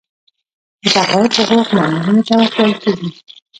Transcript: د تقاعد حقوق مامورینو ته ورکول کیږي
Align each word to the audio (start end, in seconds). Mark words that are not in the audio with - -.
د 0.81 0.83
تقاعد 0.95 1.31
حقوق 1.39 1.67
مامورینو 1.77 2.21
ته 2.27 2.33
ورکول 2.39 2.71
کیږي 2.83 3.09